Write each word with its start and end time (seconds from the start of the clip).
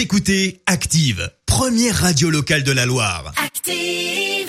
Vous 0.00 0.04
écoutez 0.04 0.62
Active, 0.64 1.30
première 1.44 1.94
radio 1.94 2.30
locale 2.30 2.62
de 2.62 2.72
la 2.72 2.86
Loire. 2.86 3.34
Active. 3.36 4.48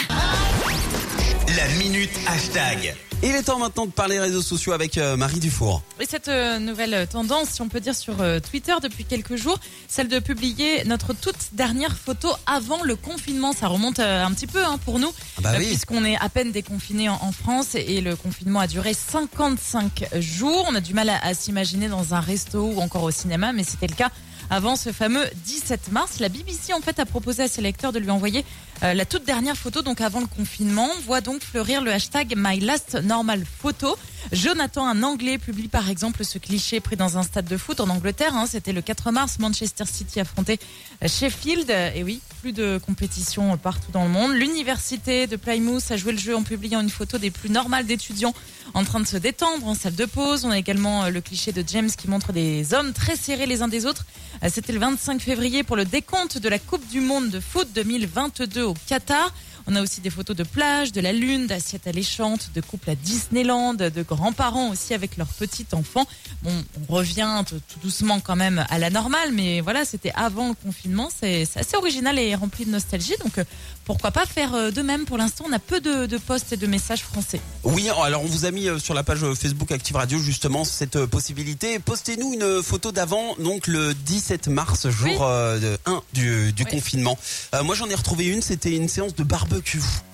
La 1.58 1.68
minute 1.78 2.10
hashtag. 2.26 2.96
Il 3.22 3.32
est 3.32 3.44
temps 3.44 3.60
maintenant 3.60 3.86
de 3.86 3.92
parler 3.92 4.18
réseaux 4.18 4.42
sociaux 4.42 4.72
avec 4.72 4.98
euh, 4.98 5.18
Marie 5.18 5.42
Dufour. 5.42 5.84
Et 6.00 6.06
cette 6.06 6.30
euh, 6.30 6.58
nouvelle 6.58 7.06
tendance, 7.06 7.50
si 7.50 7.62
on 7.62 7.68
peut 7.68 7.82
dire 7.82 7.96
sur 7.96 8.22
euh, 8.22 8.40
Twitter 8.40 8.74
depuis 8.82 9.04
quelques 9.04 9.36
jours, 9.36 9.60
celle 9.90 10.08
de 10.08 10.20
publier 10.20 10.86
notre 10.86 11.14
toute 11.14 11.36
dernière 11.52 11.98
photo 11.98 12.30
avant 12.46 12.82
le 12.86 12.96
confinement. 12.96 13.52
Ça 13.52 13.68
remonte 13.68 14.00
euh, 14.00 14.24
un 14.24 14.32
petit 14.32 14.48
peu 14.48 14.64
hein, 14.64 14.80
pour 14.86 15.00
nous, 15.00 15.12
Ah 15.38 15.42
bah 15.42 15.50
euh, 15.52 15.58
oui. 15.60 15.66
puisqu'on 15.68 16.06
est 16.06 16.16
à 16.16 16.30
peine 16.30 16.54
déconfiné 16.54 17.10
en, 17.10 17.20
en 17.22 17.34
France 17.34 17.76
et 17.76 18.00
le 18.00 18.16
confinement 18.16 18.62
a 18.62 18.68
duré 18.68 18.94
55 18.94 20.08
jours. 20.22 20.66
On 20.70 20.76
a 20.76 20.82
du 20.82 20.94
mal 20.94 21.10
à, 21.10 21.20
à 21.26 21.34
s'imaginer 21.34 21.90
dans 21.90 22.14
un 22.14 22.22
resto 22.22 22.72
ou 22.74 22.80
encore 22.80 23.04
au 23.04 23.12
cinéma, 23.12 23.52
mais 23.52 23.66
c'était 23.66 23.88
le 23.88 23.96
cas 23.96 24.12
avant 24.50 24.76
ce 24.76 24.92
fameux 24.92 25.26
17 25.46 25.92
mars. 25.92 26.20
La 26.20 26.30
BBC 26.30 26.74
en 26.74 26.82
fait 26.82 27.00
a 27.00 27.06
proposé 27.06 27.44
à 27.44 27.48
ses 27.48 27.62
lecteurs 27.62 27.92
de 27.92 28.00
lui 28.00 28.10
envoyer 28.10 28.46
euh, 28.84 28.94
la 28.94 29.06
toute 29.06 29.26
dernière 29.26 29.56
photo, 29.58 29.82
donc 29.82 30.02
avant 30.02 30.20
le 30.22 30.28
confinement. 30.28 30.90
On 30.98 31.02
voit 31.02 31.22
donc 31.22 31.42
fleurir 31.44 31.82
le 31.82 31.92
hashtag 31.92 32.34
My 32.36 32.60
Last 32.60 32.96
Normal 33.04 33.44
Photo. 33.60 33.98
Jonathan, 34.32 34.88
un 34.88 35.02
Anglais, 35.04 35.38
publie 35.38 35.68
par 35.68 35.90
exemple 35.90 36.24
ce 36.24 36.38
cliché 36.38 36.80
pris 36.80 36.96
dans 36.96 37.18
un 37.18 37.24
stade 37.24 37.46
de 37.46 37.58
foot 37.58 37.80
en 37.80 37.90
Angleterre. 37.90 38.36
hein. 38.36 38.46
C'était 38.48 38.72
le 38.74 38.82
4 38.82 39.12
mars, 39.12 39.40
Manchester 39.40 39.86
City 39.86 40.20
affrontait 40.20 40.60
Sheffield. 41.06 41.70
Et 41.96 42.04
oui, 42.04 42.22
plus 42.42 42.54
de 42.54 42.80
compétition 42.86 43.58
partout 43.58 43.92
dans 43.92 44.04
le 44.04 44.10
monde. 44.10 44.34
L'université 44.34 45.28
de 45.28 45.36
Plymouth 45.36 45.90
a 45.92 45.98
joué 45.98 46.12
le 46.14 46.20
jeu 46.20 46.36
en 46.36 46.44
publiant 46.44 46.82
une 46.82 46.90
photo 46.90 47.18
des 47.18 47.32
plus 47.32 47.50
normales 47.50 47.86
d'étudiants 47.86 48.34
en 48.74 48.84
train 48.86 49.00
de 49.00 49.08
se 49.08 49.18
détendre 49.18 49.68
en 49.68 49.74
salle 49.76 49.96
de 49.96 50.06
pause. 50.06 50.46
On 50.46 50.52
a 50.52 50.58
également 50.58 51.04
euh, 51.04 51.10
le 51.10 51.20
cliché 51.22 51.52
de 51.52 51.64
James 51.68 51.90
qui 51.90 52.08
montre 52.08 52.32
des 52.32 52.74
hommes 52.74 52.94
très 52.94 53.16
serrés 53.16 53.46
les 53.46 53.62
uns 53.62 53.68
des 53.68 53.86
autres. 53.86 54.06
Euh, 54.44 54.50
C'était 54.54 54.72
le 54.74 54.80
25 54.80 55.20
février 55.22 55.64
pour 55.64 55.76
le 55.76 55.84
décompte 55.86 56.38
de 56.38 56.48
la 56.48 56.60
Coupe 56.60 56.88
du 56.90 57.02
Monde 57.02 57.30
de 57.30 57.40
foot 57.40 57.68
2022 57.76 58.64
au 58.72 58.76
Qatar. 58.88 59.34
On 59.72 59.76
a 59.78 59.82
aussi 59.82 60.02
des 60.02 60.10
photos 60.10 60.36
de 60.36 60.44
plage, 60.44 60.92
de 60.92 61.00
la 61.00 61.14
lune, 61.14 61.48
d'assiettes 61.48 61.88
alléchantes, 61.88 62.50
de 62.54 62.60
couples 62.60 62.90
à 62.90 62.96
Disneyland, 62.96 63.74
de 63.76 64.04
grands-parents 64.04 64.70
aussi 64.70 64.94
avec 64.94 65.16
leurs 65.16 65.28
petits 65.30 65.66
enfants. 65.72 66.06
Bon, 66.44 66.52
on 66.90 66.94
revient 66.94 67.42
tout 67.48 67.80
doucement 67.82 68.20
quand 68.20 68.36
même 68.36 68.66
à 68.70 68.78
la 68.80 68.90
normale, 68.90 69.32
mais 69.32 69.62
voilà, 69.62 69.86
c'était 69.86 70.12
avant 70.14 70.50
le 70.50 70.56
confinement. 70.56 71.10
C'est 71.22 71.48
assez 71.56 71.78
original 71.78 72.20
et 72.20 72.36
rempli 72.36 72.66
de 72.66 72.72
nostalgie. 72.72 73.14
Donc, 73.24 73.38
euh, 73.38 73.46
pourquoi 73.86 74.12
pas 74.12 74.26
faire 74.26 74.54
euh, 74.56 74.72
de 74.72 74.82
même 74.82 75.06
Pour 75.06 75.18
l'instant, 75.18 75.46
on 75.48 75.54
a 75.54 75.60
peu 75.60 75.80
de, 75.80 76.06
de 76.06 76.18
posts 76.18 76.52
et 76.52 76.58
de 76.58 76.68
messages 76.68 77.04
français. 77.04 77.40
Oui, 77.64 77.88
alors 78.04 78.24
on 78.24 78.28
vous 78.28 78.44
a 78.46 78.52
mis 78.52 78.68
euh, 78.68 78.78
sur 78.78 78.94
la 78.94 79.04
page 79.04 79.20
Facebook 79.36 79.72
Active 79.72 79.96
Radio 79.96 80.20
justement 80.20 80.66
cette 80.66 81.06
possibilité. 81.06 81.80
Postez-nous 81.80 82.34
une 82.34 82.62
photo 82.62 82.92
d'avant, 82.92 83.36
donc 83.40 83.68
le 83.68 83.94
17 83.94 84.50
mars, 84.50 84.90
jour 84.90 85.08
Oui. 85.10 85.16
euh, 85.22 85.60
de 85.60 85.78
1 85.86 86.02
du, 86.14 86.52
du 86.52 86.64
Oui. 86.64 86.72
confinement. 86.72 87.18
Euh, 87.56 87.64
moi 87.64 87.74
j'en 87.76 87.88
ai 87.90 87.96
retrouvé 87.96 88.26
une, 88.28 88.42
c'était 88.42 88.76
une 88.76 88.90
séance 88.90 89.16
de 89.16 89.24
barbecue. 89.24 89.61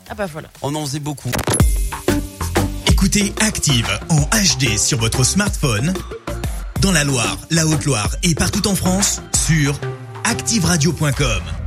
Ah 0.09 0.15
bah 0.15 0.25
voilà. 0.25 0.49
On 0.61 0.73
en 0.75 0.85
faisait 0.85 0.99
beaucoup. 0.99 1.31
Écoutez 2.91 3.33
Active 3.41 3.87
en 4.09 4.21
HD 4.21 4.77
sur 4.77 4.99
votre 4.99 5.23
smartphone, 5.23 5.93
dans 6.81 6.91
la 6.91 7.03
Loire, 7.03 7.37
la 7.51 7.65
Haute-Loire 7.65 8.15
et 8.23 8.35
partout 8.35 8.67
en 8.67 8.75
France, 8.75 9.21
sur 9.33 9.79
activeradio.com. 10.23 11.66